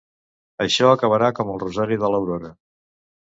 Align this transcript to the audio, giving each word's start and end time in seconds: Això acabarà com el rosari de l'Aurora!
Això 0.65 0.87
acabarà 0.93 1.29
com 1.41 1.51
el 1.57 1.61
rosari 1.65 1.99
de 2.05 2.11
l'Aurora! 2.15 2.51